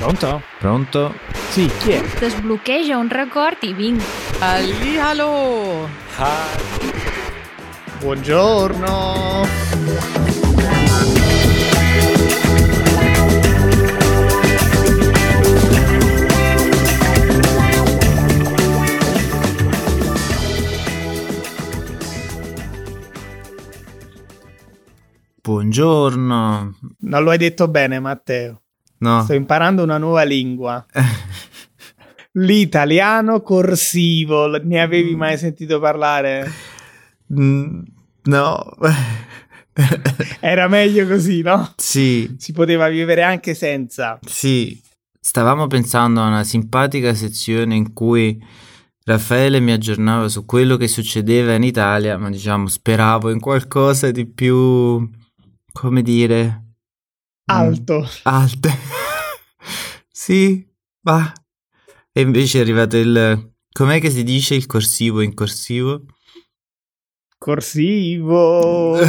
[0.00, 0.42] Pronto?
[0.58, 1.14] Pronto?
[1.50, 2.02] Sì, chi è?
[2.18, 4.02] Desbloqueja un record i vinc.
[4.38, 5.86] Hallihallo!
[7.98, 9.44] Buongiorno!
[25.42, 26.74] Buongiorno.
[27.00, 28.62] Non lo hai detto bene, Matteo.
[29.00, 29.22] No.
[29.22, 30.84] Sto imparando una nuova lingua.
[32.32, 34.46] L'italiano corsivo.
[34.62, 36.50] Ne avevi mai sentito parlare?
[37.32, 37.80] Mm,
[38.24, 38.76] no.
[40.40, 41.72] Era meglio così, no?
[41.76, 44.18] sì, Si poteva vivere anche senza.
[44.26, 44.80] sì.
[45.22, 48.42] Stavamo pensando a una simpatica sezione in cui
[49.04, 54.24] Raffaele mi aggiornava su quello che succedeva in Italia, ma diciamo speravo in qualcosa di
[54.26, 55.08] più,
[55.72, 56.64] come dire,
[57.52, 58.08] mm, Alto.
[60.20, 60.62] Sì,
[61.06, 61.32] ma...
[62.12, 63.54] E invece è arrivato il...
[63.72, 66.04] Com'è che si dice il corsivo in corsivo?
[67.38, 68.98] Corsivo.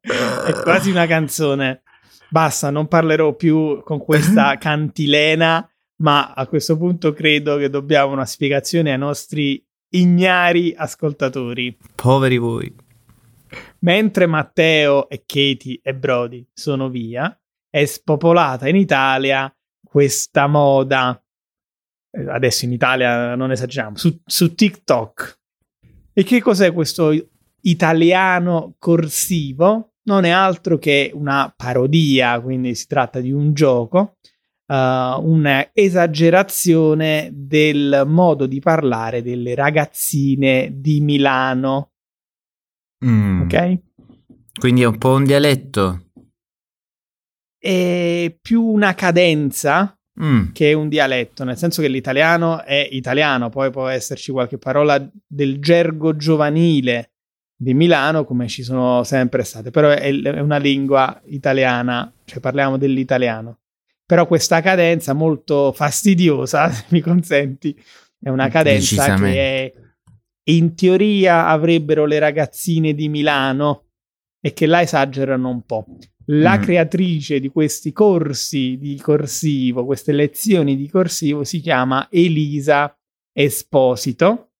[0.00, 1.82] È quasi una canzone.
[2.30, 5.68] Basta, non parlerò più con questa cantilena,
[6.02, 11.76] ma a questo punto credo che dobbiamo una spiegazione ai nostri ignari ascoltatori.
[11.96, 12.72] Poveri voi.
[13.80, 17.36] Mentre Matteo e Katie e Brody sono via,
[17.70, 19.52] è spopolata in Italia
[19.82, 21.20] questa moda.
[22.10, 25.38] eh, Adesso in Italia non esageriamo, su, su TikTok.
[26.12, 27.12] E che cos'è questo
[27.62, 29.92] italiano corsivo?
[30.04, 34.16] Non è altro che una parodia, quindi si tratta di un gioco,
[34.66, 41.92] uh, una esagerazione del modo di parlare delle ragazzine di Milano.
[43.04, 43.42] Mm.
[43.42, 43.78] Ok?
[44.58, 46.07] Quindi è un po' un dialetto.
[47.58, 50.50] È più una cadenza Mm.
[50.52, 55.60] che un dialetto, nel senso che l'italiano è italiano, poi può esserci qualche parola del
[55.60, 57.12] gergo giovanile
[57.56, 62.76] di Milano, come ci sono sempre state, però è, è una lingua italiana, cioè parliamo
[62.76, 63.58] dell'italiano.
[64.04, 67.76] Però questa cadenza molto fastidiosa, se mi consenti,
[68.20, 69.72] è una cadenza che è,
[70.50, 73.87] in teoria avrebbero le ragazzine di Milano
[74.40, 75.86] e che la esagerano un po'.
[76.30, 76.62] La Mm.
[76.62, 82.94] creatrice di questi corsi di corsivo, queste lezioni di corsivo, si chiama Elisa
[83.32, 84.50] Esposito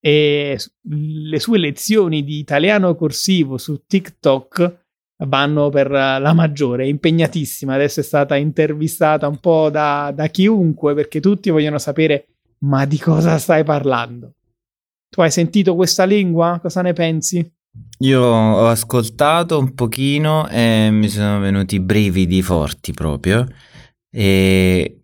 [0.00, 0.56] e
[0.88, 4.78] le sue lezioni di italiano corsivo su TikTok
[5.26, 7.74] vanno per la maggiore, è impegnatissima.
[7.74, 12.26] Adesso è stata intervistata un po' da, da chiunque perché tutti vogliono sapere
[12.60, 14.34] ma di cosa stai parlando?
[15.08, 16.58] Tu hai sentito questa lingua?
[16.60, 17.52] Cosa ne pensi?
[18.00, 23.46] Io ho ascoltato un pochino e mi sono venuti brividi forti proprio.
[24.10, 25.02] E-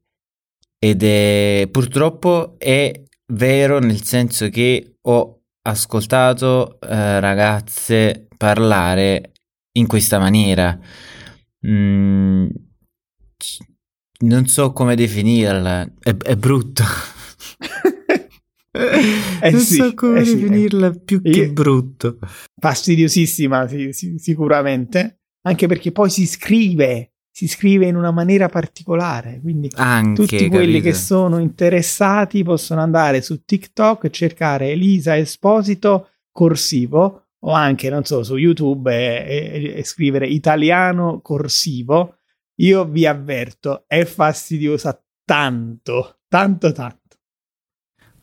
[0.78, 9.32] ed è purtroppo è vero nel senso che ho ascoltato eh, ragazze parlare
[9.72, 10.78] in questa maniera.
[11.66, 12.48] Mm,
[14.18, 16.82] non so come definirla, è, è brutto.
[19.40, 20.36] Eh non sì, so come eh sì, eh.
[20.36, 22.18] definirla più che brutto.
[22.60, 29.40] fastidiosissima sì, sì, sicuramente anche perché poi si scrive si scrive in una maniera particolare
[29.42, 30.84] quindi Anche, tutti quelli capito?
[30.90, 38.04] che sono interessati possono andare su TikTok e cercare Elisa Esposito corsivo o anche non
[38.04, 42.18] so su YouTube e, e- e scrivere italiano corsivo
[42.60, 47.05] io vi avverto è fastidiosa tanto tanto tanto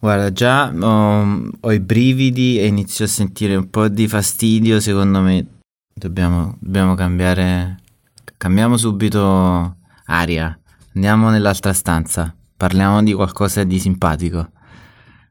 [0.04, 4.82] Guarda, già ho, ho i brividi e inizio a sentire un po' di fastidio.
[4.82, 5.62] Secondo me
[5.94, 7.78] dobbiamo, dobbiamo cambiare.
[8.36, 9.78] Cambiamo subito
[10.08, 10.60] aria.
[10.94, 12.36] Andiamo nell'altra stanza.
[12.58, 14.52] Parliamo di qualcosa di simpatico.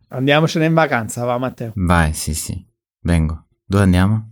[0.08, 2.66] andiamocene in vacanza va Matteo Vai, sì, sì.
[3.02, 3.48] Vengo.
[3.66, 4.30] Dove andiamo?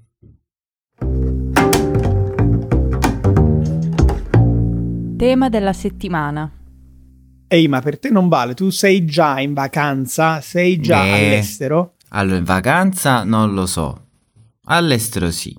[5.19, 6.51] Tema della settimana.
[7.53, 11.11] Ehi ma per te non vale tu sei già in vacanza sei già Eh.
[11.13, 14.07] all'estero Allora, in vacanza non lo so.
[14.67, 15.57] All'estero sì.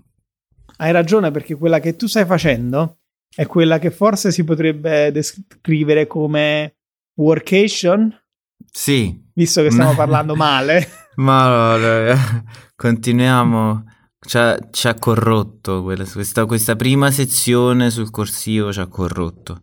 [0.77, 2.99] Hai ragione perché quella che tu stai facendo
[3.35, 6.75] è quella che forse si potrebbe descrivere come
[7.15, 8.13] workation,
[8.71, 9.21] Sì.
[9.33, 10.87] visto che stiamo parlando male.
[11.17, 12.15] Ma allora,
[12.75, 13.83] continuiamo.
[14.23, 19.61] Ci ha, ci ha corrotto quella- questa, questa prima sezione sul corsivo ci ha corrotto.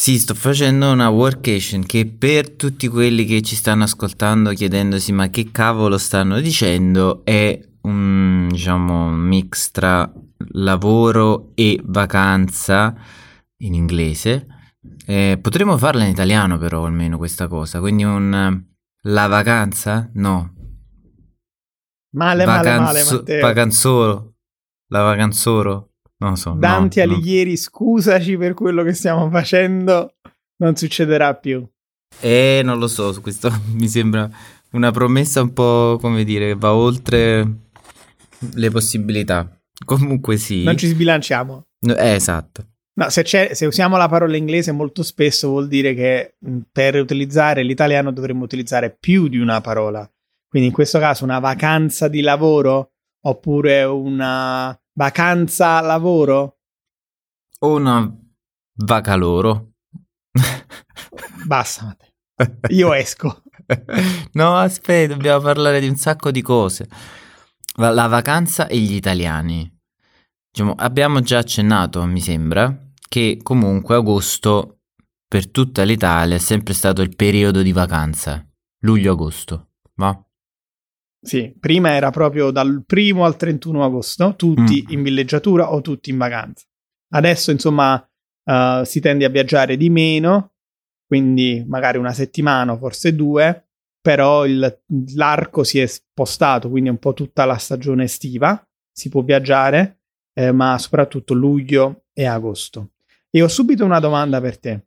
[0.00, 5.28] Sì, sto facendo una workation che per tutti quelli che ci stanno ascoltando chiedendosi ma
[5.28, 10.10] che cavolo stanno dicendo è un diciamo mix tra
[10.52, 12.94] lavoro e vacanza
[13.58, 14.46] in inglese
[15.04, 18.64] Eh, potremmo farla in italiano però almeno questa cosa, quindi un...
[19.02, 20.08] La vacanza?
[20.14, 20.54] No.
[22.16, 23.40] Male, male, male, Matteo.
[23.42, 24.34] Vacanzoro.
[24.86, 25.89] La vacanzoro.
[26.20, 26.54] Non so.
[26.58, 27.56] Dante no, Alighieri, no.
[27.56, 30.14] scusaci per quello che stiamo facendo.
[30.56, 31.66] Non succederà più.
[32.20, 34.28] Eh, non lo so, questo mi sembra
[34.72, 37.46] una promessa un po', come dire, va oltre
[38.54, 39.48] le possibilità.
[39.84, 40.62] Comunque sì.
[40.62, 41.66] Non ci sbilanciamo.
[41.80, 42.66] Eh, esatto.
[42.92, 46.34] No, se, se, usiamo la parola inglese molto spesso vuol dire che
[46.70, 50.08] per utilizzare l'italiano dovremmo utilizzare più di una parola.
[50.46, 56.58] Quindi in questo caso una vacanza di lavoro oppure una vacanza lavoro?
[57.60, 58.10] O una
[58.74, 59.72] vacaloro.
[61.44, 62.08] Basta, Matteo.
[62.68, 63.42] Io esco.
[64.32, 66.88] no, aspetta, dobbiamo parlare di un sacco di cose.
[67.76, 69.70] La vacanza e gli italiani.
[70.50, 72.76] Diciamo, abbiamo già accennato, mi sembra,
[73.08, 74.80] che comunque agosto
[75.28, 78.44] per tutta l'Italia è sempre stato il periodo di vacanza.
[78.80, 80.24] Luglio-agosto, va?
[81.22, 84.92] Sì, prima era proprio dal primo al 31 agosto, tutti mm.
[84.92, 86.64] in villeggiatura o tutti in vacanza.
[87.12, 87.94] Adesso, insomma,
[88.44, 90.52] uh, si tende a viaggiare di meno,
[91.06, 93.66] quindi magari una settimana, forse due,
[94.00, 94.82] però il,
[95.14, 100.00] l'arco si è spostato, quindi un po' tutta la stagione estiva, si può viaggiare,
[100.32, 102.92] eh, ma soprattutto luglio e agosto.
[103.28, 104.86] E ho subito una domanda per te.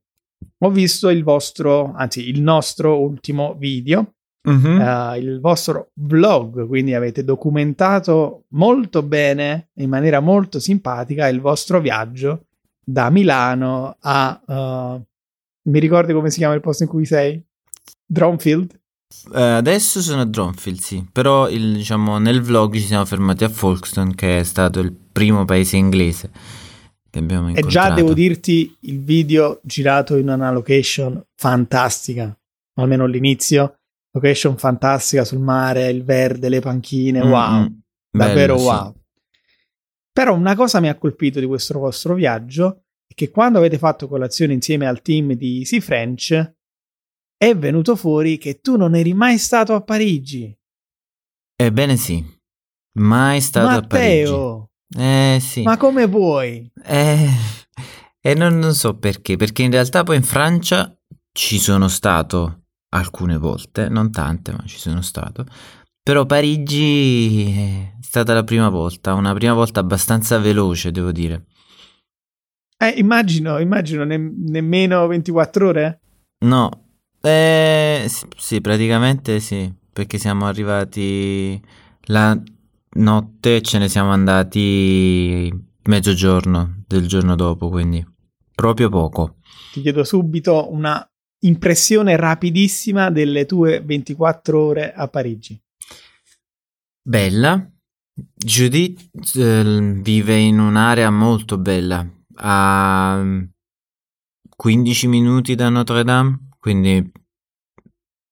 [0.59, 4.15] Ho visto il vostro, anzi il nostro ultimo video
[4.45, 4.77] Uh-huh.
[4.77, 11.79] Uh, il vostro vlog, quindi avete documentato molto bene, in maniera molto simpatica, il vostro
[11.79, 12.45] viaggio
[12.83, 14.41] da Milano a...
[14.45, 15.01] Uh,
[15.69, 17.41] mi ricordi come si chiama il posto in cui sei?
[18.05, 18.79] Dronfield?
[19.29, 23.49] Uh, adesso sono a Dronfield, sì, però il, diciamo, nel vlog ci siamo fermati a
[23.49, 26.31] Folkestone, che è stato il primo paese inglese
[27.09, 27.67] che abbiamo incontrato.
[27.67, 32.35] E già devo dirti il video girato in una location fantastica,
[32.73, 33.77] almeno all'inizio
[34.13, 37.73] location fantastica sul mare, il verde, le panchine, wow, mm-hmm.
[38.11, 38.93] davvero Bello, wow.
[38.93, 39.01] Sì.
[40.11, 44.07] Però una cosa mi ha colpito di questo vostro viaggio è che quando avete fatto
[44.07, 46.53] colazione insieme al team di Easy French
[47.35, 50.55] è venuto fuori che tu non eri mai stato a Parigi.
[51.55, 52.23] Ebbene sì,
[52.99, 55.03] mai stato Matteo, a Parigi.
[55.03, 55.61] Eh sì.
[55.63, 56.71] Ma come vuoi?
[56.85, 57.27] Eh,
[58.21, 60.95] eh non, non so perché, perché in realtà poi in Francia
[61.31, 62.62] ci sono stato
[62.93, 65.45] alcune volte, non tante, ma ci sono stato.
[66.01, 71.45] Però Parigi è stata la prima volta, una prima volta abbastanza veloce, devo dire.
[72.77, 76.01] Eh, immagino, immagino, ne- nemmeno 24 ore?
[76.45, 76.69] No,
[77.21, 78.05] eh,
[78.37, 81.61] sì, praticamente sì, perché siamo arrivati
[82.07, 82.37] la
[82.95, 85.49] notte e ce ne siamo andati
[85.83, 88.05] mezzogiorno del giorno dopo, quindi
[88.53, 89.37] proprio poco.
[89.71, 91.07] Ti chiedo subito una
[91.43, 95.59] impressione rapidissima delle tue 24 ore a Parigi.
[97.01, 97.67] Bella.
[98.15, 103.23] Judith eh, vive in un'area molto bella, a
[104.55, 107.11] 15 minuti da Notre Dame, quindi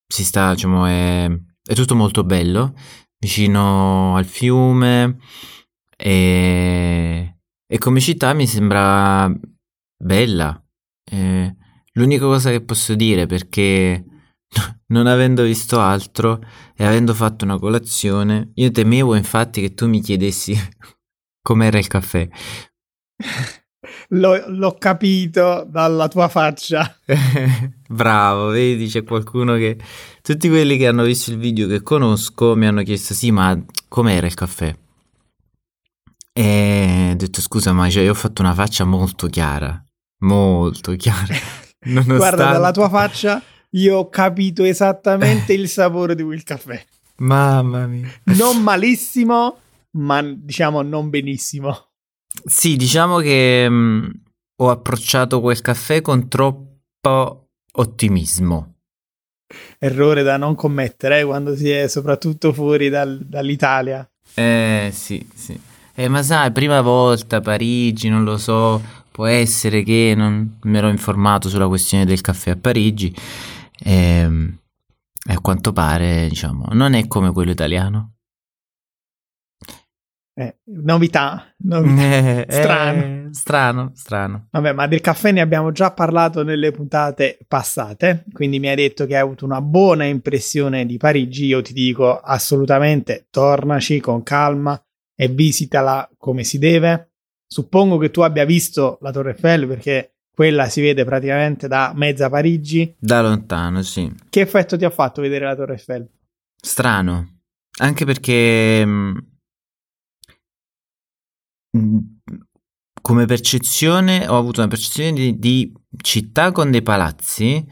[0.08, 1.26] si sta, diciamo, è,
[1.64, 2.76] è tutto molto bello,
[3.18, 5.18] vicino al fiume
[5.98, 9.34] e, e come città mi sembra
[9.98, 10.64] bella.
[11.04, 11.56] Eh,
[11.94, 14.06] L'unica cosa che posso dire perché
[14.88, 16.42] non avendo visto altro
[16.76, 20.56] e avendo fatto una colazione, io temevo infatti che tu mi chiedessi
[21.42, 22.28] com'era il caffè.
[24.10, 26.98] L'ho, l'ho, capito dalla tua faccia.
[27.88, 29.78] Bravo, vedi, c'è qualcuno che...
[30.22, 33.58] Tutti quelli che hanno visto il video che conosco mi hanno chiesto, sì, ma
[33.88, 34.76] com'era il caffè?
[36.34, 39.82] E ho detto, scusa, ma cioè, io ho fatto una faccia molto chiara,
[40.20, 41.36] molto chiara.
[41.84, 42.16] Nonostante...
[42.18, 46.84] Guarda, dalla tua faccia io ho capito esattamente il sapore di quel caffè.
[47.18, 48.10] Mamma mia.
[48.38, 49.58] Non malissimo,
[49.92, 51.90] ma diciamo non benissimo.
[52.46, 54.10] Sì, diciamo che mh, mm,
[54.62, 58.76] ho approcciato quel caffè con troppo ottimismo.
[59.78, 64.10] Errore da non commettere eh, quando si è soprattutto fuori dal, dall'Italia.
[64.34, 65.60] Eh sì, sì.
[65.94, 70.90] Eh, ma sai, prima volta Parigi, non lo so, può essere che non mi ero
[70.90, 73.14] informato sulla questione del caffè a Parigi
[73.78, 74.58] e, ehm,
[75.28, 78.14] e a quanto pare, diciamo, non è come quello italiano.
[80.34, 82.00] Eh, novità, novità.
[82.42, 83.02] Eh, strano.
[83.02, 84.48] Eh, strano, strano.
[84.50, 89.06] Vabbè, ma del caffè ne abbiamo già parlato nelle puntate passate, quindi mi hai detto
[89.06, 94.82] che hai avuto una buona impressione di Parigi, io ti dico assolutamente tornaci con calma
[95.16, 97.11] e visitala come si deve
[97.52, 102.30] Suppongo che tu abbia visto la Torre Eiffel perché quella si vede praticamente da mezza
[102.30, 102.96] Parigi.
[102.98, 104.10] Da lontano, sì.
[104.30, 106.10] Che effetto ti ha fatto vedere la Torre Eiffel?
[106.56, 107.42] Strano,
[107.80, 109.28] anche perché mh,
[111.78, 112.00] mh,
[113.02, 117.70] come percezione ho avuto una percezione di, di città con dei palazzi,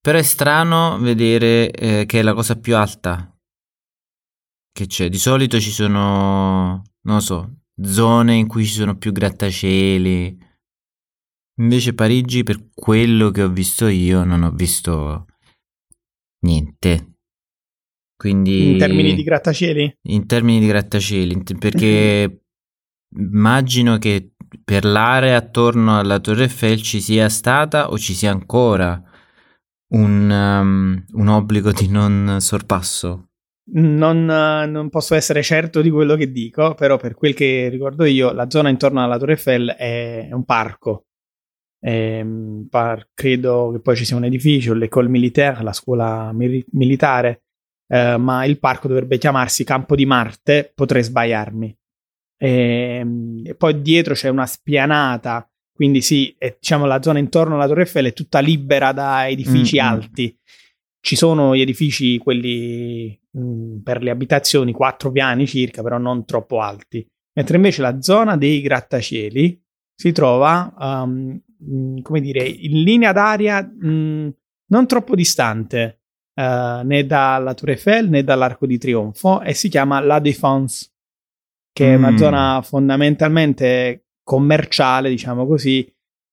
[0.00, 3.32] però è strano vedere eh, che è la cosa più alta
[4.72, 5.08] che c'è.
[5.08, 10.38] Di solito ci sono, non lo so, zone in cui ci sono più grattacieli.
[11.60, 15.26] Invece Parigi, per quello che ho visto io, non ho visto
[16.44, 17.06] niente.
[18.16, 19.98] Quindi In termini di grattacieli?
[20.08, 22.44] in termini di grattacieli, perché
[23.16, 29.02] immagino che per l'area attorno alla Torre Eiffel ci sia stata o ci sia ancora
[29.94, 33.29] un, um, un obbligo di non sorpasso.
[33.72, 38.32] Non, non posso essere certo di quello che dico, però per quel che ricordo io,
[38.32, 41.06] la zona intorno alla Torre Eiffel è, un parco.
[41.78, 46.64] È un par- credo che poi ci sia un edificio, l'École Militaire, la scuola mili-
[46.72, 47.44] militare,
[47.86, 51.76] eh, ma il parco dovrebbe chiamarsi Campo di Marte, potrei sbagliarmi.
[52.36, 53.06] E,
[53.44, 57.82] e poi dietro c'è una spianata, quindi sì, è, diciamo la zona intorno alla Torre
[57.82, 59.88] Eiffel è tutta libera da edifici Mm, mm.
[59.88, 60.38] alti.
[61.02, 66.60] Ci sono gli edifici, quelli mh, per le abitazioni, quattro piani circa, però non troppo
[66.60, 67.06] alti.
[67.32, 69.62] Mentre invece la zona dei grattacieli
[69.94, 74.34] si trova, um, mh, come dire, in linea d'aria mh,
[74.66, 76.00] non troppo distante
[76.34, 80.90] eh, né dalla Tour Eiffel né dall'Arco di Trionfo e si chiama La Défense,
[81.72, 82.16] che è una Mm.
[82.16, 85.90] zona fondamentalmente commerciale, diciamo così,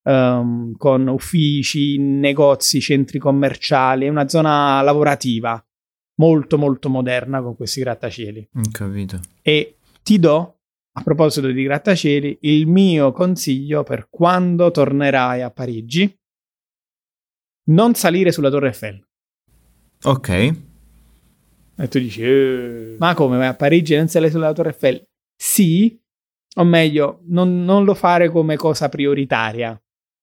[0.08, 5.62] ehm, con uffici, negozi, centri commerciali, è una zona lavorativa
[6.18, 8.50] molto molto moderna con questi grattacieli.
[8.72, 9.20] Capito.
[9.42, 10.58] E ti do,
[10.92, 16.12] a proposito di grattacieli, il mio consiglio per quando tornerai a Parigi.
[17.68, 19.06] Non salire sulla Torre Eiffel.
[20.04, 20.28] Ok.
[21.80, 25.06] E tu dici, "Eh, ma come vai a Parigi e non sali sulla Torre Eiffel?
[25.36, 26.00] Sì,
[26.56, 29.80] o meglio, non, non lo fare come cosa prioritaria.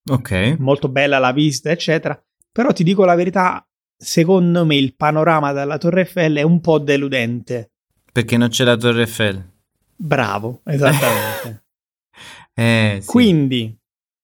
[0.10, 0.56] Ok.
[0.60, 2.20] Molto bella la visita, eccetera.
[2.52, 3.66] Però ti dico la verità,
[3.98, 7.72] secondo me il panorama dalla Torre Eiffel è un po' deludente.
[8.12, 9.52] Perché non c'è la Torre Eiffel.
[9.96, 11.64] Bravo, esattamente.
[12.58, 13.08] Eh, sì.
[13.08, 13.78] Quindi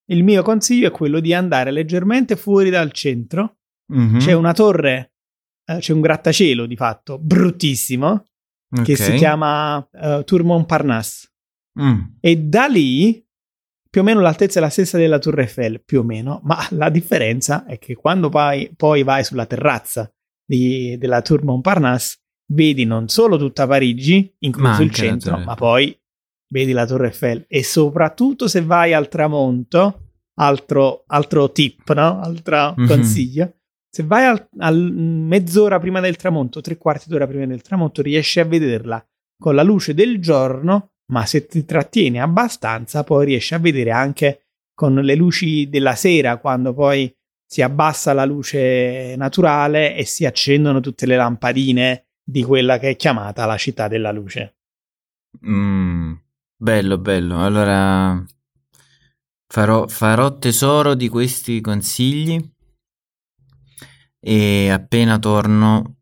[0.06, 3.58] il mio consiglio è quello di andare leggermente fuori dal centro.
[3.92, 4.20] Mhm.
[4.20, 5.16] C'è una torre,
[5.66, 8.26] eh, c'è un grattacielo di fatto bruttissimo
[8.86, 8.98] che Ok.
[8.98, 11.30] si chiama eh, Tour Montparnasse.
[11.82, 12.00] Mm.
[12.22, 13.22] E da lì
[13.92, 16.90] più o meno l'altezza è la stessa della Tour Eiffel, più o meno, ma la
[16.90, 20.10] differenza è che quando poi, poi vai sulla terrazza
[20.44, 22.18] di- della Tour Montparnasse
[22.54, 25.98] vedi non solo tutta Parigi, incluso il centro, Torre ma poi
[26.52, 30.08] vedi la Torre Eiffel e soprattutto se vai al tramonto,
[30.40, 32.20] altro, altro tip, no?
[32.22, 32.88] Altro Mhm.
[32.88, 33.54] consiglio.
[33.94, 38.40] Se vai al, al- mezz'ora prima del tramonto, tre quarti d'ora prima del tramonto, riesci
[38.40, 39.06] a vederla
[39.38, 44.46] con la luce del giorno, ma se ti trattieni abbastanza, poi riesci a vedere anche
[44.74, 47.14] con le luci della sera, quando poi
[47.46, 52.96] si abbassa la luce naturale e si accendono tutte le lampadine di quella che è
[52.96, 54.56] chiamata la città della luce.
[55.46, 56.14] Mm.
[56.56, 57.44] Bello, bello.
[57.44, 58.24] Allora
[59.48, 62.40] farò, farò tesoro di questi consigli
[64.20, 66.01] e appena torno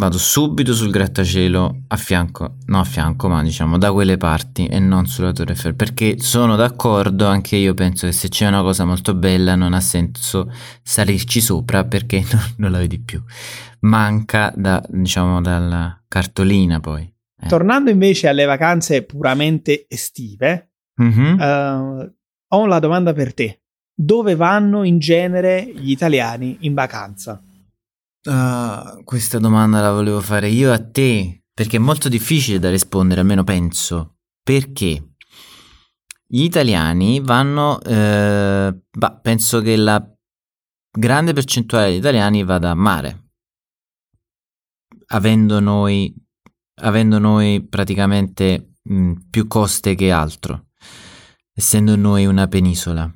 [0.00, 4.78] vado subito sul grattacielo a fianco, no a fianco, ma diciamo da quelle parti e
[4.78, 8.86] non sulla Torre Eiffel, perché sono d'accordo, anche io penso che se c'è una cosa
[8.86, 10.50] molto bella non ha senso
[10.82, 13.22] salirci sopra perché non, non la vedi più.
[13.80, 17.02] Manca da, diciamo, dalla cartolina poi.
[17.42, 17.46] Eh.
[17.48, 21.38] Tornando invece alle vacanze puramente estive, Mhm.
[21.40, 22.14] eh,
[22.52, 23.60] ho una domanda per te.
[23.94, 27.42] Dove vanno in genere gli italiani in vacanza?
[28.24, 33.20] Ah, questa domanda la volevo fare io a te, perché è molto difficile da rispondere,
[33.20, 34.18] almeno penso.
[34.42, 35.14] Perché
[36.26, 40.04] gli italiani vanno, eh, bah, penso che la
[40.90, 43.30] grande percentuale di italiani vada a mare,
[45.08, 46.14] avendo noi,
[46.82, 50.66] avendo noi praticamente mh, più coste che altro,
[51.54, 53.10] essendo noi una penisola.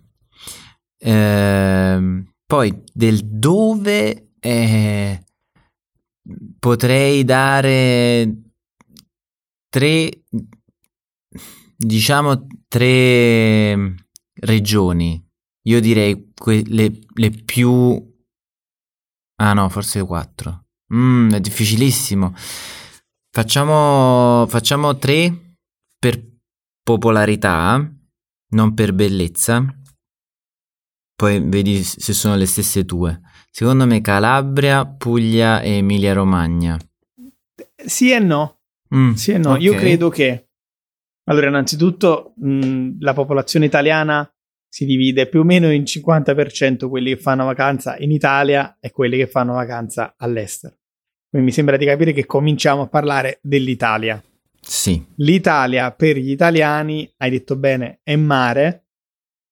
[0.98, 5.24] Ehm, poi del dove eh,
[6.58, 8.42] potrei dare
[9.70, 10.24] tre,
[11.76, 13.94] diciamo tre
[14.34, 15.26] regioni.
[15.66, 18.12] Io direi que- le, le più...
[19.36, 20.66] Ah no, forse quattro.
[20.94, 22.34] Mm, è difficilissimo.
[23.30, 25.56] Facciamo, facciamo tre
[25.98, 26.22] per
[26.82, 27.82] popolarità,
[28.50, 29.64] non per bellezza.
[31.16, 33.20] poi vedi se sono le stesse tue.
[33.56, 36.76] Secondo me Calabria, Puglia e Emilia Romagna.
[37.76, 38.58] Sì e no.
[38.92, 39.52] Mm, Sì e no.
[39.52, 39.60] ok.
[39.60, 40.48] Io credo che,
[41.28, 44.28] allora, innanzitutto, mh, la popolazione italiana
[44.68, 49.16] si divide più o meno in 50% quelli che fanno vacanza in Italia e quelli
[49.18, 50.74] che fanno vacanza all'estero.
[51.28, 54.20] Quindi mi sembra di capire che cominciamo a parlare dell'Italia.
[54.60, 55.00] Sì.
[55.18, 58.86] L'Italia per gli italiani, hai detto bene, è mare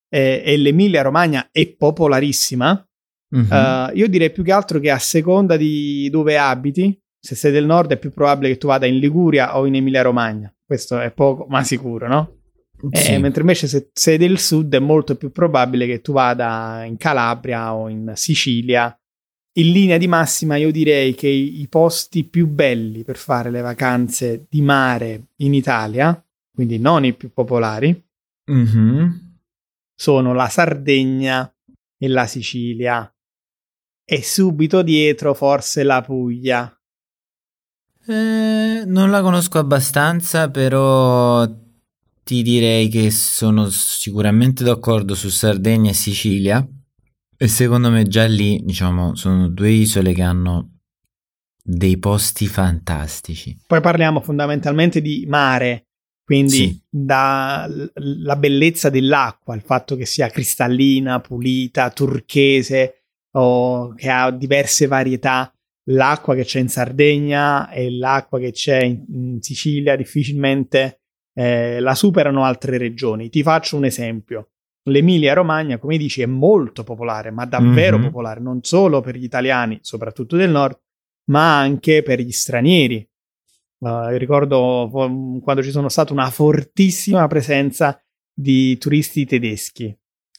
[0.09, 2.85] eh, e l'Emilia Romagna è popolarissima.
[3.33, 3.47] Mhm.
[3.49, 7.65] Uh, io direi più che altro che a seconda di dove abiti, se sei del
[7.65, 10.53] nord è più probabile che tu vada in Liguria o in Emilia Romagna.
[10.63, 12.35] Questo è poco ma sicuro, no?
[12.91, 13.17] Eh, Sì.
[13.17, 17.73] mentre invece se sei del sud è molto più probabile che tu vada in Calabria
[17.73, 18.95] o in Sicilia.
[19.55, 23.61] In linea di massima io direi che i, i posti più belli per fare le
[23.61, 26.21] vacanze di mare in Italia,
[26.53, 27.99] quindi non i più popolari,
[28.51, 29.37] Mhm.
[29.95, 31.49] sono la Sardegna
[31.97, 33.07] e la Sicilia.
[34.13, 36.71] E subito dietro forse la Puglia.
[38.05, 41.43] Eh, non la conosco abbastanza, però
[42.23, 46.63] ti direi che sono sicuramente d'accordo su Sardegna e Sicilia.
[47.35, 50.81] E secondo me già lì, diciamo, sono due isole che hanno
[51.63, 53.57] dei posti fantastici.
[53.65, 55.87] Poi parliamo fondamentalmente di mare,
[56.23, 56.83] quindi Sì.
[56.87, 62.97] dalla bellezza dell'acqua, il fatto che sia cristallina, pulita, turchese
[63.35, 65.53] o che ha diverse varietà.
[65.87, 71.01] L'acqua che c'è in Sardegna e l'acqua che c'è in, in Sicilia difficilmente
[71.35, 73.29] eh, la superano altre regioni.
[73.29, 74.51] Ti faccio un esempio.
[74.89, 78.03] L'Emilia Romagna, come dici, è molto popolare, ma davvero Mhm.
[78.03, 80.79] popolare, non solo per gli italiani, soprattutto del nord,
[81.31, 83.05] ma anche per gli stranieri.
[83.79, 84.89] Uh, ricordo
[85.43, 88.01] quando ci sono stata una fortissima presenza
[88.33, 89.93] di turisti tedeschi,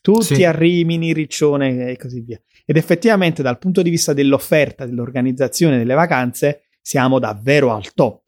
[0.04, 0.44] tutti Sì.
[0.44, 2.38] a Rimini, Riccione e così via.
[2.66, 8.20] Ed effettivamente dal punto di vista dell'offerta, dell'organizzazione delle vacanze, siamo davvero al top.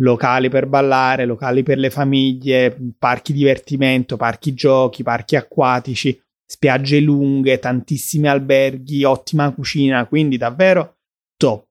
[0.00, 7.58] Locali per ballare, locali per le famiglie, parchi divertimento, parchi giochi, parchi acquatici, spiagge lunghe,
[7.58, 10.96] tantissimi alberghi, ottima cucina, quindi davvero
[11.36, 11.66] top.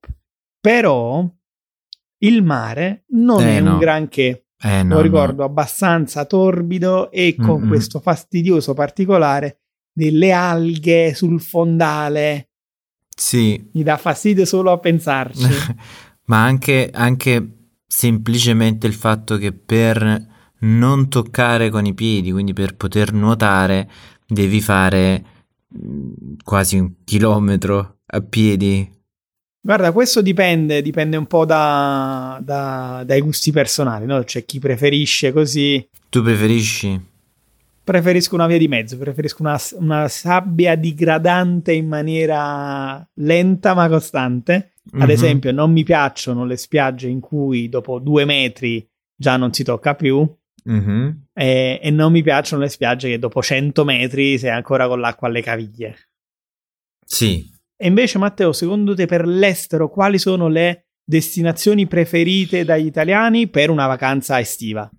[0.60, 1.28] Però
[2.20, 3.74] il mare non Eh, è no.
[3.74, 5.46] un granché, Eh, no, lo ricordo no.
[5.46, 7.67] abbastanza torbido e con Mm-mm.
[7.67, 9.60] questo fastidioso particolare
[9.91, 12.50] delle alghe sul fondale.
[13.15, 15.48] Sì, Mi dà fastidio solo a pensarci.
[16.26, 17.52] ma anche, anche
[17.88, 23.89] semplicemente il fatto che per non toccare con i piedi, quindi per poter nuotare,
[24.28, 25.26] devi fare
[25.76, 28.89] mm, quasi un chilometro a piedi.
[29.60, 34.24] Guarda, questo dipende, dipende un po' da- da- dai gusti personali, no?
[34.24, 35.89] C'è chi preferisce così.
[36.10, 37.15] Tu preferisci?
[37.84, 44.74] Preferisco una via di mezzo, preferisco una, una sabbia digradante in maniera lenta ma costante.
[44.93, 45.10] Ad Mhm.
[45.10, 49.96] esempio, non mi piacciono le spiagge in cui dopo due metri già non si tocca
[49.96, 50.26] più.
[50.63, 51.26] Mhm.
[51.34, 55.28] E, e non mi piacciono le spiagge che dopo 100 metri sei ancora con l'acqua
[55.28, 55.96] alle caviglie.
[57.06, 57.50] Sì.
[57.80, 63.70] E invece, Matteo, secondo te per l'estero quali sono le destinazioni preferite dagli italiani per
[63.70, 64.90] una vacanza estiva?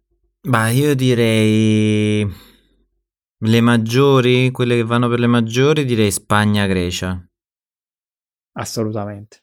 [0.49, 2.27] Ma io direi
[3.41, 7.29] le maggiori, quelle che vanno per le maggiori, direi Spagna-Grecia.
[8.53, 9.43] Assolutamente.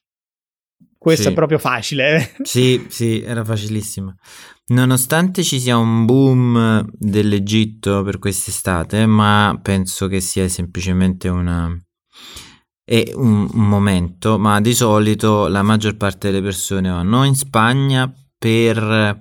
[0.98, 1.30] Questo Sì.
[1.30, 2.36] è proprio facile.
[2.43, 4.15] Sì, sì, era facilissima.
[4.67, 11.78] Nonostante ci sia un boom dell'Egitto per quest'estate, ma penso che sia semplicemente una...
[12.86, 18.13] è un, un momento, ma di solito la maggior parte delle persone vanno in Spagna
[18.38, 19.19] per...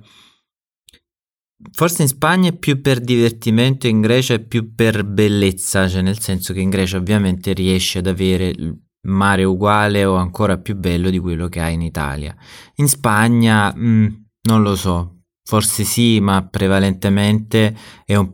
[1.72, 6.20] Forse in Spagna è più per divertimento, in Grecia è più per bellezza, cioè nel
[6.20, 11.09] senso che in Grecia ovviamente riesci ad avere il mare uguale o ancora più bello
[11.09, 12.37] di quello che hai in Italia.
[12.77, 17.74] In Spagna, mh, non lo so, forse sì, ma prevalentemente
[18.05, 18.31] è un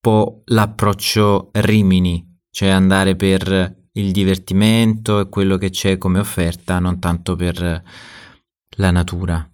[0.00, 6.98] po' l'approccio Rimini, cioè andare per il divertimento e quello che c'è come offerta, non
[6.98, 7.82] tanto per
[8.76, 9.48] la natura.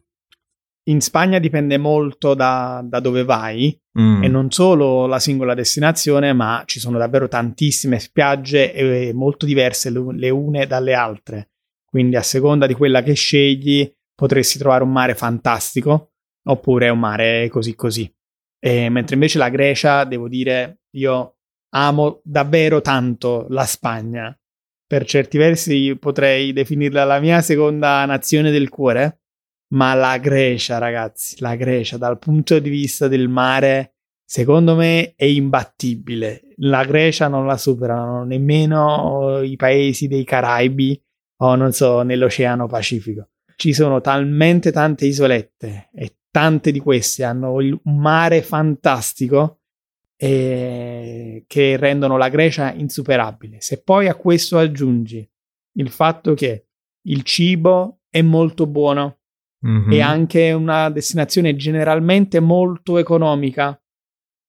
[0.89, 6.35] In Spagna dipende molto da, da dove vai Mm, e non solo la singola destinazione,
[6.35, 11.51] ma ci sono davvero tantissime spiagge e molto diverse le le une dalle altre.
[11.87, 16.11] Quindi a seconda di quella che scegli potresti trovare un mare fantastico
[16.45, 18.13] oppure un mare così così.
[18.59, 21.36] E mentre invece la Grecia, devo dire, io
[21.77, 24.37] amo davvero tanto la Spagna.
[24.87, 29.21] Per certi versi potrei definirla la mia seconda nazione del cuore,
[29.75, 35.25] ma la Grecia, ragazzi, la Grecia dal punto di vista del mare secondo me è
[35.25, 36.43] imbattibile.
[36.59, 41.01] La Grecia non la superano nemmeno i paesi dei Caraibi
[41.43, 43.29] o non so, nell'Oceano Pacifico.
[43.57, 49.61] Ci sono talmente tante isolette e tante di queste hanno un mare fantastico
[50.17, 53.61] eh, che rendono la Grecia insuperabile.
[53.61, 55.29] Se poi a questo aggiungi
[55.79, 56.67] il fatto che
[57.07, 59.19] il cibo è molto buono
[59.67, 59.93] mm-hmm.
[59.93, 63.79] e anche una destinazione generalmente molto economica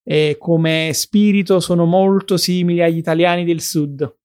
[0.03, 4.15] e come spirito sono molto simili agli italiani del sud.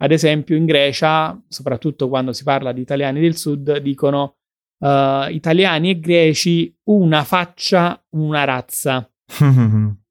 [0.00, 4.38] Ad esempio in Grecia, soprattutto quando si parla di italiani del sud, dicono
[4.78, 9.08] uh, italiani e greci una faccia, una razza.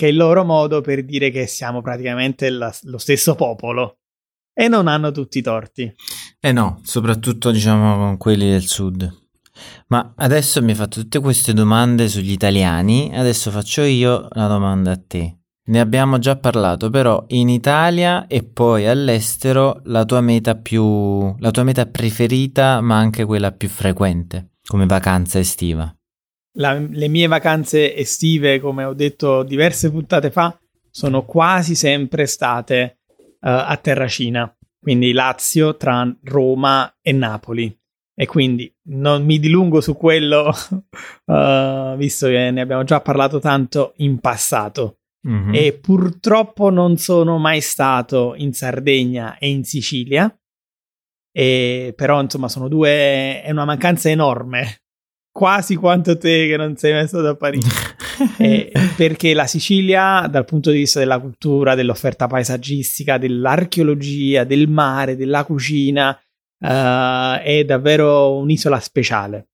[0.00, 3.98] che è il loro modo per dire che siamo praticamente la, lo stesso popolo
[4.54, 5.94] e non hanno tutti i torti.
[6.40, 9.06] Eh no, soprattutto diciamo con quelli del sud.
[9.88, 14.92] Ma adesso mi hai fatto tutte queste domande sugli italiani, adesso faccio io la domanda
[14.92, 15.40] a te.
[15.64, 21.50] Ne abbiamo già parlato, però in Italia e poi all'estero la tua meta più la
[21.50, 25.94] tua meta preferita, ma anche quella più frequente come vacanza estiva.
[26.60, 30.56] La, le mie vacanze estive, come ho detto diverse puntate fa,
[30.90, 37.74] sono quasi sempre state uh, a Terracina, quindi Lazio tra Roma e Napoli.
[38.14, 40.52] E quindi non mi dilungo su quello,
[41.24, 44.98] uh, visto che ne abbiamo già parlato tanto in passato.
[45.26, 45.54] Mm-hmm.
[45.54, 50.34] E purtroppo non sono mai stato in Sardegna e in Sicilia.
[51.32, 53.40] E però, insomma, sono due.
[53.40, 54.82] È una mancanza enorme
[55.40, 57.66] quasi quanto te che non sei mai stato a Parigi.
[58.36, 65.16] eh, perché la Sicilia, dal punto di vista della cultura, dell'offerta paesaggistica, dell'archeologia, del mare,
[65.16, 69.48] della cucina, eh, è davvero un'isola speciale.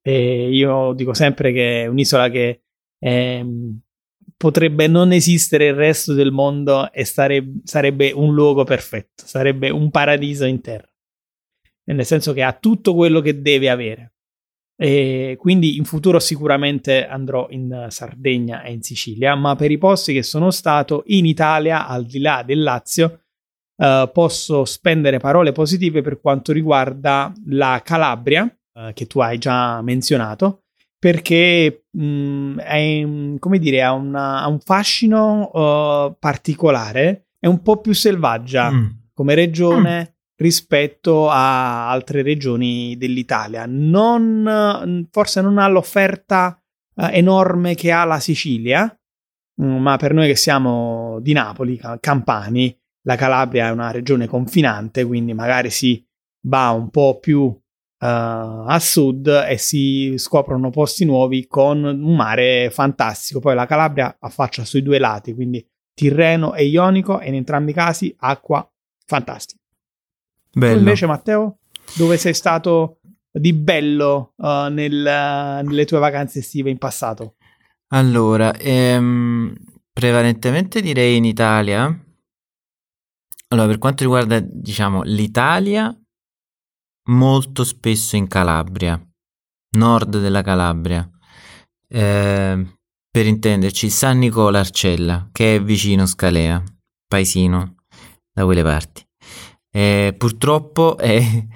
[0.00, 2.62] E io dico sempre che è un'isola che
[2.98, 3.46] eh,
[4.34, 9.90] potrebbe non esistere il resto del mondo e stare, sarebbe un luogo perfetto, sarebbe un
[9.90, 10.88] paradiso in terra.
[11.84, 14.12] Nel senso che ha tutto quello che deve avere
[14.80, 20.12] e quindi in futuro sicuramente andrò in Sardegna e in Sicilia, ma per i posti
[20.12, 23.22] che sono stato in Italia, al di là del Lazio,
[23.76, 29.82] eh, posso spendere parole positive per quanto riguarda la Calabria, eh, che tu hai già
[29.82, 37.48] menzionato, perché mh, mm, è, come dire, ha, una, ha un fascino uh, particolare, è
[37.48, 38.86] un po' più selvaggia mm.
[39.12, 40.00] come regione.
[40.00, 43.64] Mm rispetto a altre regioni dell'Italia.
[43.66, 46.60] Non, forse non ha l'offerta
[46.94, 48.84] eh, enorme che ha la Sicilia,
[49.62, 55.04] mm, ma per noi che siamo di Napoli, campani, la Calabria è una regione confinante,
[55.04, 56.04] quindi magari si
[56.46, 57.60] va un po' più uh,
[57.98, 63.40] a sud e si scoprono posti nuovi con un mare fantastico.
[63.40, 67.74] Poi la Calabria affaccia sui due lati, quindi Tirreno e Ionico, e in entrambi i
[67.74, 68.68] casi acqua
[69.06, 69.57] fantastica.
[70.58, 70.72] Bello.
[70.72, 71.58] Tu invece, Matteo,
[71.96, 72.98] dove sei stato
[73.30, 77.36] di bello uh, nel, nelle tue vacanze estive in passato?
[77.92, 79.54] Allora, ehm,
[79.92, 81.86] prevalentemente direi in Italia.
[83.50, 85.96] Allora, per quanto riguarda, diciamo, l'Italia,
[87.10, 89.00] molto spesso in Calabria,
[89.76, 91.08] nord della Calabria.
[91.88, 92.66] Eh,
[93.10, 96.62] per intenderci, San Nicola Arcella, che è vicino Scalea,
[97.06, 97.76] paesino
[98.32, 99.07] da quelle parti.
[99.78, 101.22] Eh, purtroppo è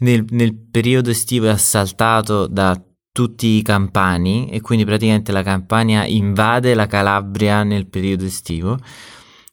[0.00, 2.78] nel, nel, periodo estivo è assaltato da
[3.10, 8.78] tutti i campani e quindi praticamente la Campania invade la Calabria nel periodo estivo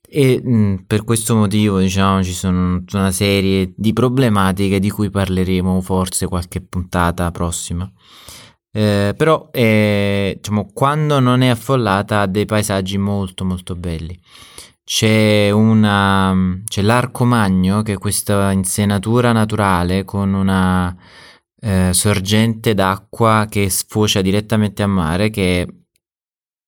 [0.02, 5.80] e mh, per questo motivo diciamo ci sono una serie di problematiche di cui parleremo
[5.80, 7.90] forse qualche puntata prossima.
[8.72, 14.20] Eh, però eh, diciamo, quando non è affollata ha dei paesaggi molto molto belli
[14.90, 20.98] c'è, una, c'è l'Arco Magno, che è questa insenatura naturale con una
[21.62, 25.68] eh, sorgente d'acqua che sfocia direttamente a mare, che è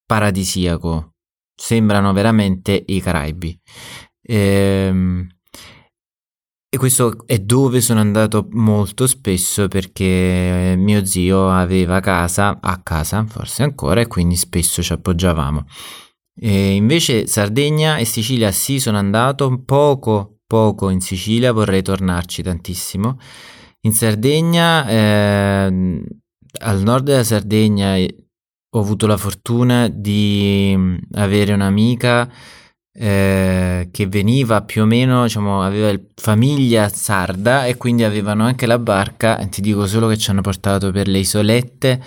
[0.06, 1.14] paradisiaco.
[1.56, 3.60] Sembrano veramente i Caraibi.
[4.22, 5.28] Ehm,
[6.70, 13.26] e questo è dove sono andato molto spesso perché mio zio aveva casa, a casa
[13.26, 15.66] forse ancora, e quindi spesso ci appoggiavamo.
[16.44, 23.18] E invece Sardegna e Sicilia sì sono andato poco poco in Sicilia, vorrei tornarci tantissimo.
[23.84, 26.04] In Sardegna, eh,
[26.60, 28.14] al nord della Sardegna, eh,
[28.74, 32.30] ho avuto la fortuna di mm, avere un'amica
[32.94, 38.78] eh, che veniva più o meno, diciamo, aveva famiglia sarda e quindi avevano anche la
[38.78, 39.40] barca.
[39.40, 42.04] E ti dico solo che ci hanno portato per le isolette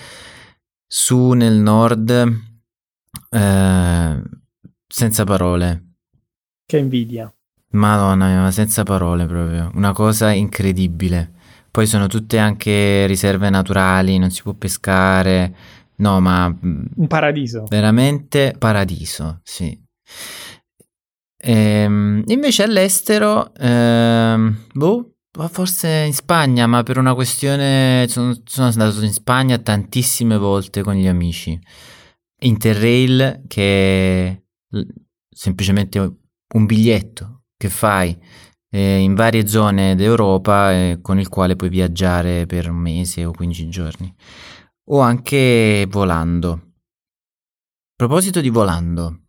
[0.86, 2.52] su nel nord
[3.34, 4.22] eh,
[4.86, 5.82] senza parole.
[6.66, 7.32] Che invidia.
[7.70, 9.70] Madonna mia, senza parole proprio.
[9.74, 11.32] Una cosa incredibile.
[11.70, 15.54] Poi sono tutte anche riserve naturali, non si può pescare.
[15.96, 17.64] No, ma mm, Un paradiso.
[17.68, 19.76] veramente paradiso, sì.
[21.36, 25.14] Ehm, invece all'estero, ehm, boh,
[25.50, 28.06] forse in Spagna, ma per una questione...
[28.08, 31.58] Sono, sono andato in Spagna tantissime volte con gli amici.
[32.44, 34.42] Interrail, che è
[35.30, 38.16] semplicemente un biglietto che fai
[38.70, 43.30] eh, in varie zone d'Europa eh, con il quale puoi viaggiare per un mese o
[43.30, 44.14] 15 giorni.
[44.90, 46.50] O anche volando.
[46.52, 46.60] A
[47.96, 49.20] proposito di volando,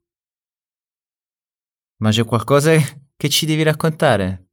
[2.02, 2.72] ma c'è qualcosa
[3.16, 4.50] che ci devi raccontare?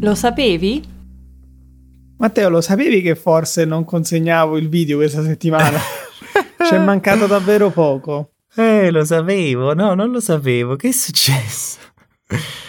[0.00, 0.95] Lo sapevi?
[2.18, 5.78] Matteo, lo sapevi che forse non consegnavo il video questa settimana?
[6.66, 8.32] Ci è mancato davvero poco.
[8.54, 10.76] Eh, lo sapevo, no, non lo sapevo.
[10.76, 11.78] Che è successo?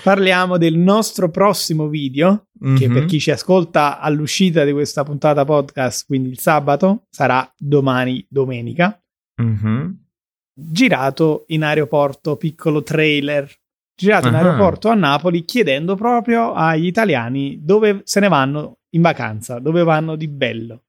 [0.03, 2.93] Parliamo del nostro prossimo video, che Mhm.
[2.93, 9.01] per chi ci ascolta all'uscita di questa puntata podcast, quindi il sabato, sarà domani domenica,
[9.41, 9.95] Mhm.
[10.53, 13.49] girato in aeroporto, piccolo trailer,
[13.97, 14.38] girato in Ah.
[14.38, 20.15] aeroporto a Napoli chiedendo proprio agli italiani dove se ne vanno in vacanza, dove vanno
[20.15, 20.83] di bello.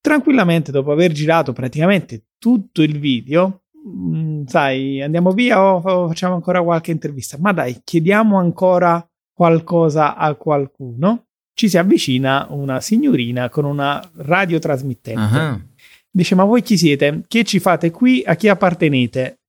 [0.00, 6.34] Tranquillamente, dopo aver girato praticamente tutto il video, mm, sai, andiamo via o o facciamo
[6.34, 7.36] ancora qualche intervista?
[7.40, 11.24] Ma dai, chiediamo ancora qualcosa a qualcuno.
[11.52, 15.20] Ci si avvicina una signorina con una radiotrasmittente.
[15.38, 15.60] Ah.
[16.10, 17.24] Dice: Ma voi chi siete?
[17.26, 18.22] Che ci fate qui?
[18.24, 19.40] A chi appartenete?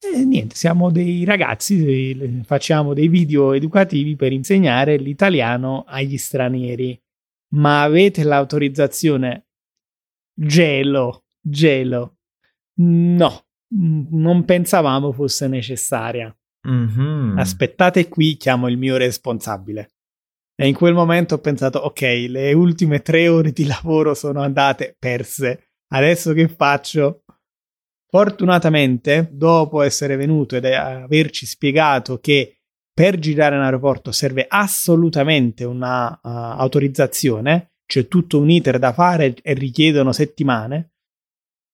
[0.00, 7.00] E niente, siamo dei ragazzi, facciamo dei video educativi per insegnare l'italiano agli stranieri.
[7.54, 9.48] Ma avete l'autorizzazione?
[10.32, 12.18] Gelo, gelo.
[12.80, 16.32] No, non pensavamo fosse necessaria.
[16.68, 17.34] Mhm.
[17.36, 19.90] Aspettate qui, chiamo il mio responsabile.
[20.54, 24.94] E in quel momento ho pensato, ok, le ultime tre ore di lavoro sono andate
[24.98, 25.70] perse.
[25.88, 27.24] Adesso che faccio?
[28.10, 32.60] Fortunatamente, dopo essere venuto ed averci spiegato che
[32.92, 39.34] per girare in aeroporto serve assolutamente una uh, autorizzazione, c'è tutto un iter da fare
[39.42, 40.94] e richiedono settimane.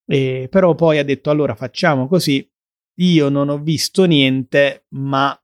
[0.06, 2.46] E però poi ha detto: allora facciamo così.
[2.98, 5.36] Io non ho visto niente, ma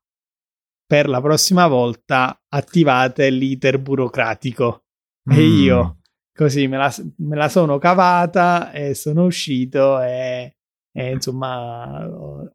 [0.86, 4.84] per la prossima volta attivate l'iter burocratico.
[5.30, 5.62] E Mm.
[5.62, 5.98] io
[6.34, 10.56] così me la, me la sono cavata e sono uscito e,
[10.92, 12.06] e, insomma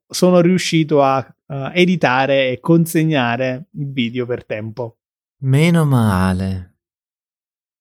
[0.08, 1.18] sono riuscito a,
[1.48, 4.98] a editare e consegnare il video per tempo.
[5.42, 6.78] Meno male.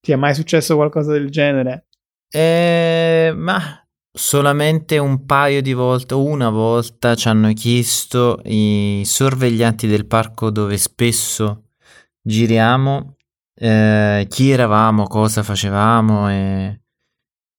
[0.01, 1.87] Ti è mai successo qualcosa del genere?
[2.29, 10.07] Eh, ma solamente un paio di volte, una volta ci hanno chiesto i sorveglianti del
[10.07, 11.71] parco dove spesso
[12.21, 13.17] giriamo
[13.55, 16.81] eh, chi eravamo, cosa facevamo e,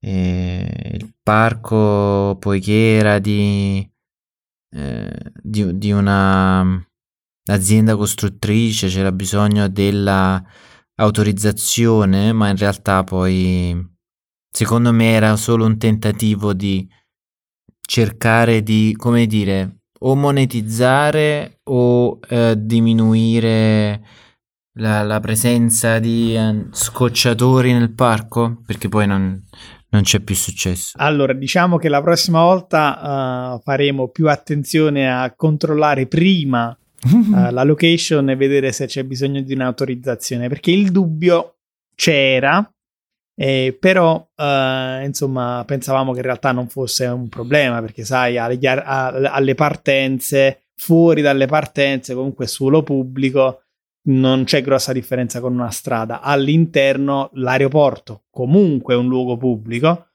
[0.06, 3.90] e il parco poiché era di,
[4.76, 6.64] eh, di, di una
[7.48, 10.44] azienda costruttrice c'era bisogno della
[10.98, 13.94] autorizzazione ma in realtà poi
[14.52, 16.88] secondo me era solo un tentativo di
[17.82, 24.04] cercare di, come dire, o monetizzare o eh, diminuire
[24.78, 29.42] la, la, presenza di uh, scocciatori nel parco, perché poi non,
[29.96, 30.92] non, c'è più successo.
[30.98, 36.78] Allora, diciamo che la prossima volta uh, faremo più attenzione a controllare prima
[37.12, 41.56] uh, la location e vedere se c'è bisogno di un'autorizzazione, perché il dubbio
[41.96, 42.70] c'era,
[43.38, 48.58] eh, però uh, insomma pensavamo che in realtà non fosse un problema perché sai alle,
[48.62, 53.65] alle partenze fuori dalle partenze comunque suolo pubblico
[54.08, 60.10] non c'è grossa differenza con una strada all'interno l'aeroporto comunque è un luogo pubblico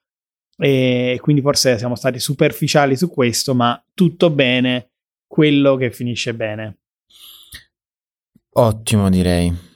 [0.57, 4.91] e quindi forse siamo stati superficiali su questo ma tutto bene
[5.27, 6.79] quello che finisce bene
[8.53, 9.69] ottimo direi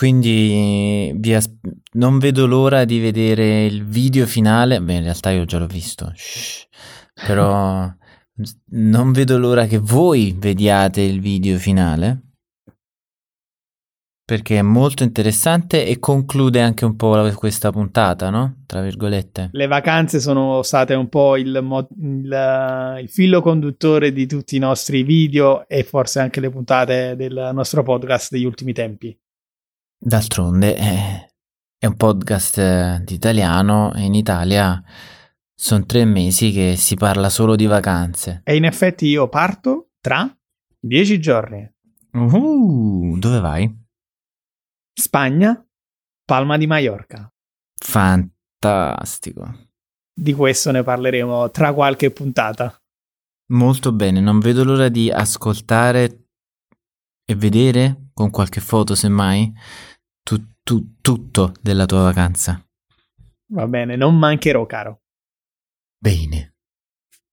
[0.00, 1.54] quindi as-
[1.92, 4.80] non vedo l'ora di vedere il video finale.
[4.80, 6.10] Beh, in realtà io già l'ho visto.
[6.14, 6.66] Shh.
[7.26, 7.86] Però
[8.70, 12.29] non vedo l'ora che voi vediate il video finale.
[14.30, 18.62] Perché è molto interessante e conclude anche un po' questa puntata, no?
[18.64, 19.48] Tra virgolette.
[19.50, 24.60] Le vacanze sono state un po' il, mo- il, il filo conduttore di tutti i
[24.60, 29.18] nostri video e forse anche le puntate del nostro podcast degli ultimi tempi.
[29.98, 31.32] D'altronde, eh,
[31.76, 34.80] è un podcast eh, di italiano e in Italia
[35.52, 38.42] sono tre mesi che si parla solo di vacanze.
[38.44, 40.32] E in effetti io parto tra
[40.78, 41.68] dieci giorni.
[42.12, 43.79] Uh, dove vai?
[45.00, 45.66] Spagna,
[46.24, 47.28] Palma di Mallorca.
[47.74, 49.68] Fantastico.
[50.14, 52.78] Di questo ne parleremo tra qualche puntata.
[53.52, 56.26] Molto bene, non vedo l'ora di ascoltare
[57.24, 59.52] e vedere con qualche foto, semmai,
[60.22, 62.62] tu, tu, tutto della tua vacanza.
[63.52, 65.00] Va bene, non mancherò, caro.
[65.98, 66.54] Bene.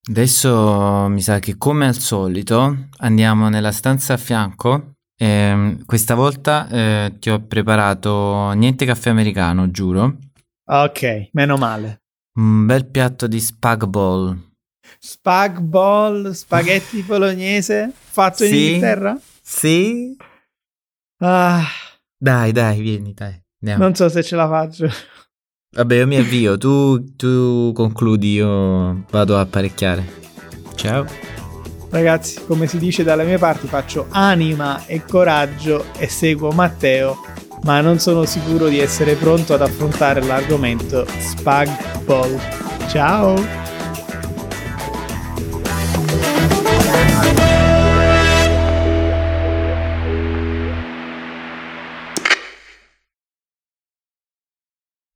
[0.09, 4.96] Adesso mi sa che come al solito andiamo nella stanza a fianco.
[5.19, 10.17] Eh, questa volta eh, ti ho preparato niente caffè americano, giuro.
[10.69, 12.01] Ok, meno male.
[12.37, 14.37] Un bel piatto di spag ball.
[14.99, 18.55] Spag ball, spaghetti bolognese fatto in Sì.
[18.65, 19.19] Inghilterra?
[19.41, 20.15] Sì.
[21.19, 21.63] Ah,
[22.19, 23.39] Dai, dai, vieni, dai.
[23.61, 23.83] Andiamo.
[23.83, 24.87] non so se ce la faccio.
[25.75, 30.05] Vabbè, io mi avvio, tu, tu concludi, io vado a apparecchiare.
[30.75, 31.05] Ciao.
[31.89, 37.17] Ragazzi, come si dice dalle mie parti, faccio anima e coraggio e seguo Matteo,
[37.63, 42.37] ma non sono sicuro di essere pronto ad affrontare l'argomento Spag Ball.
[42.89, 43.76] Ciao!